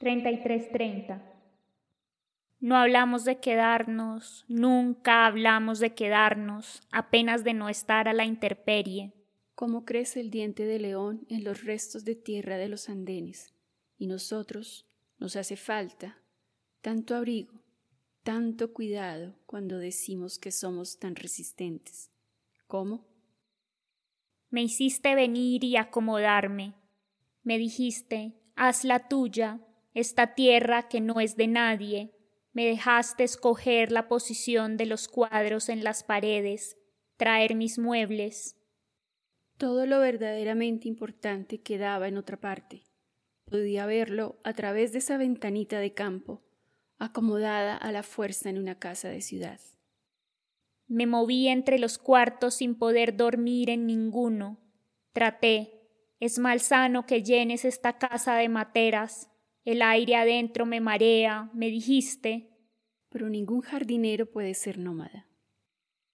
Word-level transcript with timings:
3330. 0.00 1.22
No 2.58 2.76
hablamos 2.76 3.26
de 3.26 3.38
quedarnos, 3.38 4.46
nunca 4.48 5.26
hablamos 5.26 5.78
de 5.78 5.94
quedarnos, 5.94 6.82
apenas 6.90 7.44
de 7.44 7.52
no 7.52 7.68
estar 7.68 8.08
a 8.08 8.14
la 8.14 8.24
intemperie. 8.24 9.12
Cómo 9.54 9.84
crece 9.84 10.20
el 10.20 10.30
diente 10.30 10.64
de 10.64 10.78
león 10.78 11.26
en 11.28 11.44
los 11.44 11.64
restos 11.64 12.06
de 12.06 12.14
tierra 12.14 12.56
de 12.56 12.68
los 12.68 12.88
andenes, 12.88 13.52
y 13.98 14.06
nosotros 14.06 14.86
nos 15.18 15.36
hace 15.36 15.56
falta 15.56 16.16
tanto 16.80 17.14
abrigo, 17.14 17.60
tanto 18.22 18.72
cuidado 18.72 19.34
cuando 19.44 19.76
decimos 19.76 20.38
que 20.38 20.50
somos 20.50 20.98
tan 20.98 21.14
resistentes. 21.14 22.10
¿Cómo? 22.66 23.06
Me 24.48 24.62
hiciste 24.62 25.14
venir 25.14 25.62
y 25.62 25.76
acomodarme. 25.76 26.72
Me 27.42 27.58
dijiste, 27.58 28.32
haz 28.56 28.84
la 28.84 29.06
tuya, 29.08 29.60
esta 29.94 30.34
tierra 30.34 30.88
que 30.88 31.00
no 31.00 31.20
es 31.20 31.36
de 31.36 31.48
nadie. 31.48 32.14
Me 32.52 32.66
dejaste 32.66 33.24
escoger 33.24 33.92
la 33.92 34.08
posición 34.08 34.76
de 34.76 34.86
los 34.86 35.08
cuadros 35.08 35.68
en 35.68 35.84
las 35.84 36.02
paredes, 36.02 36.76
traer 37.16 37.54
mis 37.54 37.78
muebles. 37.78 38.56
Todo 39.56 39.86
lo 39.86 40.00
verdaderamente 40.00 40.88
importante 40.88 41.60
quedaba 41.60 42.08
en 42.08 42.16
otra 42.16 42.38
parte. 42.38 42.84
Podía 43.44 43.86
verlo 43.86 44.40
a 44.44 44.52
través 44.52 44.92
de 44.92 44.98
esa 44.98 45.16
ventanita 45.16 45.80
de 45.80 45.92
campo, 45.92 46.42
acomodada 46.98 47.76
a 47.76 47.92
la 47.92 48.02
fuerza 48.02 48.48
en 48.48 48.58
una 48.58 48.78
casa 48.78 49.08
de 49.08 49.20
ciudad. 49.20 49.60
Me 50.86 51.06
moví 51.06 51.46
entre 51.46 51.78
los 51.78 51.98
cuartos 51.98 52.54
sin 52.54 52.74
poder 52.74 53.16
dormir 53.16 53.70
en 53.70 53.86
ninguno. 53.86 54.58
Traté. 55.12 55.72
Es 56.18 56.38
malsano 56.38 57.06
que 57.06 57.22
llenes 57.22 57.64
esta 57.64 57.96
casa 57.96 58.34
de 58.34 58.48
materas. 58.48 59.29
El 59.64 59.82
aire 59.82 60.16
adentro 60.16 60.66
me 60.66 60.80
marea, 60.80 61.50
me 61.54 61.68
dijiste. 61.68 62.50
Pero 63.08 63.28
ningún 63.28 63.60
jardinero 63.60 64.30
puede 64.30 64.54
ser 64.54 64.78
nómada. 64.78 65.28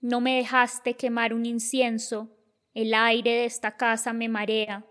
No 0.00 0.20
me 0.20 0.36
dejaste 0.36 0.94
quemar 0.94 1.34
un 1.34 1.44
incienso. 1.44 2.36
El 2.72 2.94
aire 2.94 3.30
de 3.30 3.44
esta 3.44 3.76
casa 3.76 4.12
me 4.12 4.28
marea. 4.28 4.86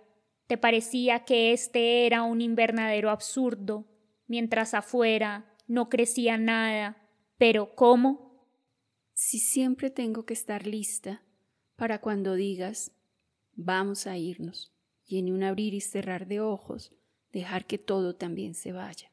Te 0.47 0.57
parecía 0.57 1.25
que 1.25 1.53
este 1.53 2.05
era 2.05 2.23
un 2.23 2.41
invernadero 2.41 3.09
absurdo, 3.09 3.87
mientras 4.27 4.73
afuera 4.73 5.55
no 5.67 5.89
crecía 5.89 6.37
nada. 6.37 7.09
Pero 7.37 7.75
¿cómo? 7.75 8.45
Si 9.13 9.39
siempre 9.39 9.89
tengo 9.89 10.25
que 10.25 10.33
estar 10.33 10.67
lista 10.67 11.23
para 11.75 11.99
cuando 11.99 12.35
digas 12.35 12.93
vamos 13.57 14.05
a 14.05 14.17
irnos, 14.17 14.71
y 15.03 15.17
en 15.17 15.33
un 15.33 15.43
abrir 15.43 15.73
y 15.73 15.81
cerrar 15.81 16.27
de 16.27 16.39
ojos 16.39 16.93
dejar 17.31 17.65
que 17.65 17.77
todo 17.77 18.15
también 18.15 18.53
se 18.53 18.71
vaya. 18.71 19.11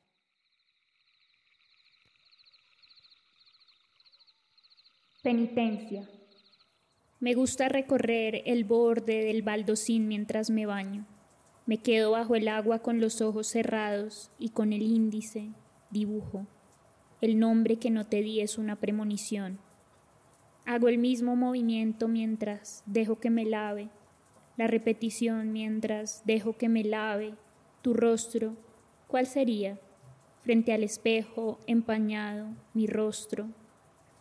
Penitencia. 5.22 6.08
Me 7.18 7.32
gusta 7.34 7.70
recorrer 7.70 8.42
el 8.44 8.64
borde 8.64 9.24
del 9.24 9.42
baldocín 9.42 10.06
mientras 10.06 10.50
me 10.50 10.66
baño. 10.66 11.06
Me 11.64 11.78
quedo 11.78 12.10
bajo 12.10 12.34
el 12.34 12.48
agua 12.48 12.80
con 12.80 13.00
los 13.00 13.22
ojos 13.22 13.46
cerrados 13.46 14.30
y 14.38 14.50
con 14.50 14.74
el 14.74 14.82
índice 14.82 15.54
dibujo. 15.90 16.46
El 17.22 17.38
nombre 17.38 17.76
que 17.78 17.90
no 17.90 18.06
te 18.06 18.20
di 18.20 18.42
es 18.42 18.58
una 18.58 18.76
premonición. 18.76 19.58
Hago 20.66 20.88
el 20.88 20.98
mismo 20.98 21.36
movimiento 21.36 22.06
mientras 22.06 22.82
dejo 22.84 23.18
que 23.18 23.30
me 23.30 23.46
lave, 23.46 23.88
la 24.58 24.66
repetición 24.66 25.52
mientras 25.52 26.22
dejo 26.26 26.58
que 26.58 26.68
me 26.68 26.84
lave 26.84 27.34
tu 27.84 27.92
rostro, 27.92 28.56
¿cuál 29.08 29.27
sería? 29.27 29.78
Frente 30.40 30.72
al 30.72 30.82
espejo, 30.82 31.58
empañado, 31.66 32.48
mi 32.72 32.86
rostro. 32.86 33.48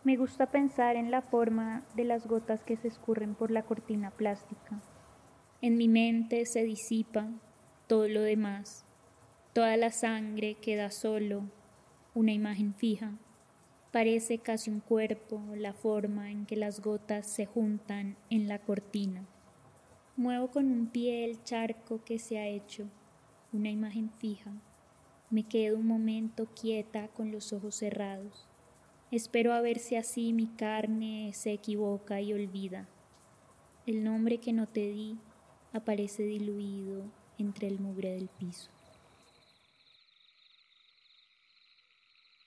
Me 0.02 0.18
gusta 0.18 0.50
pensar 0.50 0.96
en 0.96 1.10
la 1.10 1.22
forma 1.22 1.82
de 1.96 2.04
las 2.04 2.26
gotas 2.26 2.62
que 2.62 2.76
se 2.76 2.88
escurren 2.88 3.34
por 3.34 3.50
la 3.50 3.62
cortina 3.62 4.10
plástica. 4.10 4.82
En 5.62 5.78
mi 5.78 5.88
mente 5.88 6.44
se 6.44 6.62
disipa 6.62 7.30
todo 7.86 8.06
lo 8.06 8.20
demás. 8.20 8.84
Toda 9.54 9.78
la 9.78 9.92
sangre 9.92 10.56
queda 10.56 10.90
solo, 10.90 11.44
una 12.14 12.32
imagen 12.32 12.74
fija. 12.74 13.12
Parece 13.92 14.40
casi 14.40 14.68
un 14.68 14.80
cuerpo 14.80 15.40
la 15.56 15.72
forma 15.72 16.30
en 16.30 16.44
que 16.44 16.56
las 16.56 16.82
gotas 16.82 17.26
se 17.26 17.46
juntan 17.46 18.18
en 18.28 18.46
la 18.46 18.58
cortina. 18.58 19.24
Muevo 20.16 20.48
con 20.48 20.70
un 20.70 20.88
pie 20.88 21.24
el 21.24 21.42
charco 21.44 22.04
que 22.04 22.18
se 22.18 22.38
ha 22.38 22.46
hecho 22.46 22.90
una 23.54 23.70
imagen 23.70 24.10
fija. 24.10 24.52
Me 25.30 25.44
quedo 25.44 25.78
un 25.78 25.86
momento 25.86 26.46
quieta 26.60 27.08
con 27.08 27.30
los 27.30 27.52
ojos 27.52 27.76
cerrados. 27.76 28.48
Espero 29.12 29.52
a 29.52 29.60
ver 29.60 29.78
si 29.78 29.94
así 29.94 30.32
mi 30.32 30.48
carne 30.48 31.30
se 31.34 31.52
equivoca 31.52 32.20
y 32.20 32.32
olvida. 32.32 32.88
El 33.86 34.02
nombre 34.02 34.38
que 34.38 34.52
no 34.52 34.66
te 34.66 34.88
di 34.88 35.18
aparece 35.72 36.24
diluido 36.24 37.04
entre 37.38 37.68
el 37.68 37.78
mugre 37.78 38.10
del 38.10 38.28
piso. 38.28 38.70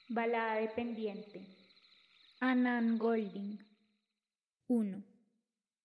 Balada 0.09 0.55
de 0.55 0.67
pendiente. 0.69 1.47
Annan 2.41 2.97
Golding. 2.97 3.59
1. 4.67 5.16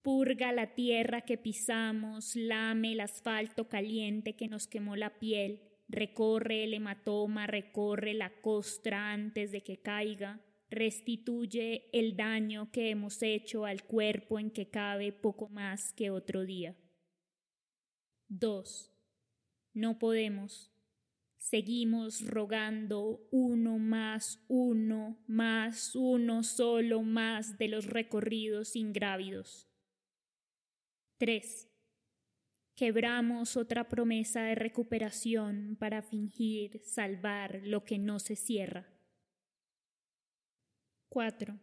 Purga 0.02 0.50
la 0.50 0.74
tierra 0.74 1.20
que 1.20 1.38
pisamos, 1.38 2.34
lame 2.34 2.92
el 2.92 3.00
asfalto 3.00 3.68
caliente 3.68 4.34
que 4.34 4.48
nos 4.48 4.66
quemó 4.66 4.96
la 4.96 5.20
piel, 5.20 5.60
recorre 5.88 6.64
el 6.64 6.74
hematoma, 6.74 7.46
recorre 7.46 8.12
la 8.12 8.30
costra 8.40 9.12
antes 9.12 9.52
de 9.52 9.62
que 9.62 9.80
caiga, 9.80 10.40
restituye 10.70 11.88
el 11.92 12.16
daño 12.16 12.72
que 12.72 12.90
hemos 12.90 13.22
hecho 13.22 13.64
al 13.64 13.84
cuerpo 13.84 14.40
en 14.40 14.50
que 14.50 14.70
cabe 14.70 15.12
poco 15.12 15.48
más 15.48 15.92
que 15.92 16.10
otro 16.10 16.44
día. 16.44 16.74
2. 18.28 18.90
No 19.74 19.98
podemos. 20.00 20.72
Seguimos 21.36 22.26
rogando 22.26 23.28
uno 23.30 23.78
más 23.78 24.42
uno, 24.48 25.22
más 25.26 25.94
uno 25.94 26.42
solo 26.42 27.02
más 27.02 27.58
de 27.58 27.68
los 27.68 27.86
recorridos 27.86 28.74
ingrávidos. 28.74 29.71
3. 31.22 31.70
Quebramos 32.74 33.56
otra 33.56 33.88
promesa 33.88 34.42
de 34.42 34.56
recuperación 34.56 35.76
para 35.78 36.02
fingir 36.02 36.80
salvar 36.82 37.60
lo 37.62 37.84
que 37.84 37.96
no 37.96 38.18
se 38.18 38.34
cierra. 38.34 38.92
4. 41.10 41.60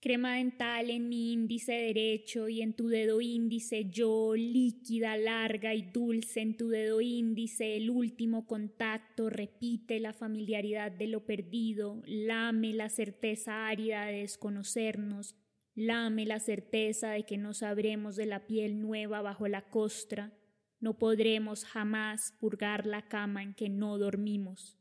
Crema 0.00 0.36
dental 0.36 0.90
en 0.90 1.08
mi 1.08 1.32
índice 1.32 1.72
derecho 1.72 2.50
y 2.50 2.60
en 2.60 2.74
tu 2.74 2.88
dedo 2.88 3.22
índice 3.22 3.88
yo, 3.88 4.34
líquida, 4.36 5.16
larga 5.16 5.74
y 5.74 5.80
dulce 5.80 6.42
en 6.42 6.58
tu 6.58 6.68
dedo 6.68 7.00
índice, 7.00 7.78
el 7.78 7.88
último 7.88 8.46
contacto 8.46 9.30
repite 9.30 9.98
la 9.98 10.12
familiaridad 10.12 10.92
de 10.92 11.06
lo 11.06 11.24
perdido, 11.24 12.02
lame 12.04 12.74
la 12.74 12.90
certeza 12.90 13.66
árida 13.66 14.04
de 14.04 14.18
desconocernos, 14.18 15.39
Lame 15.74 16.26
la 16.26 16.40
certeza 16.40 17.10
de 17.10 17.24
que 17.24 17.38
no 17.38 17.54
sabremos 17.54 18.16
de 18.16 18.26
la 18.26 18.46
piel 18.46 18.80
nueva 18.80 19.22
bajo 19.22 19.48
la 19.48 19.68
costra, 19.70 20.32
no 20.80 20.96
podremos 20.98 21.64
jamás 21.64 22.34
purgar 22.40 22.86
la 22.86 23.06
cama 23.08 23.42
en 23.42 23.54
que 23.54 23.68
no 23.68 23.98
dormimos. 23.98 24.78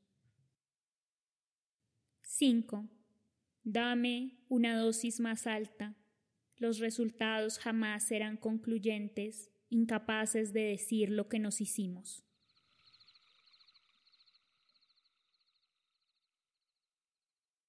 5. 2.22 2.90
Dame 3.64 4.46
una 4.48 4.78
dosis 4.78 5.20
más 5.20 5.46
alta. 5.46 5.96
Los 6.56 6.80
resultados 6.80 7.60
jamás 7.60 8.04
serán 8.04 8.38
concluyentes, 8.38 9.52
incapaces 9.70 10.54
de 10.54 10.62
decir 10.62 11.10
lo 11.10 11.28
que 11.28 11.40
nos 11.40 11.60
hicimos. 11.60 12.29